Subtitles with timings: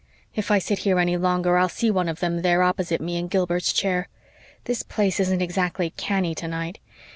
[0.33, 3.27] If I sit here any longer I'll see one of them there opposite me in
[3.27, 4.07] Gilbert's chair.
[4.63, 6.79] This place isn't exactly canny tonight.